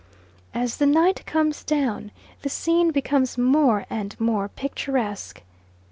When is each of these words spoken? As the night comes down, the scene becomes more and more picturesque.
As 0.55 0.77
the 0.77 0.87
night 0.87 1.23
comes 1.27 1.63
down, 1.63 2.09
the 2.41 2.49
scene 2.49 2.89
becomes 2.89 3.37
more 3.37 3.85
and 3.87 4.19
more 4.19 4.49
picturesque. 4.49 5.43